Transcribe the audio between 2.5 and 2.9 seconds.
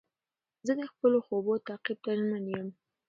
یم.